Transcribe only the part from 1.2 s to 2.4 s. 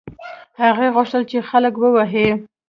چې خلک ووهي.